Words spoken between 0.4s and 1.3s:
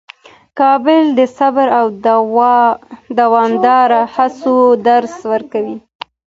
کابل د